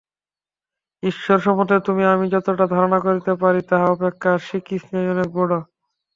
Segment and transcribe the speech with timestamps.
[1.03, 5.51] ঈশ্বর সম্বন্ধে তুমি আমি যতটা ধারণা করিতে পারি, তাহা অপেক্ষা শ্রীকৃষ্ণ অনেক বড়।